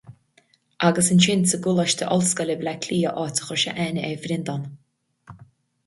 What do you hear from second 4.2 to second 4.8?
Bhreandán.